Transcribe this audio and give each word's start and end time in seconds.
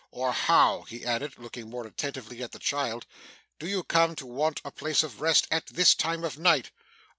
'Or 0.09 0.31
how,' 0.33 0.81
he 0.89 1.05
added, 1.05 1.37
looking 1.37 1.69
more 1.69 1.85
attentively 1.85 2.41
at 2.41 2.53
the 2.53 2.57
child, 2.57 3.05
'do 3.59 3.67
you 3.67 3.83
come 3.83 4.15
to 4.15 4.25
want 4.25 4.59
a 4.65 4.71
place 4.71 5.03
of 5.03 5.21
rest 5.21 5.47
at 5.51 5.67
this 5.67 5.93
time 5.93 6.23
of 6.23 6.39
night? 6.39 6.71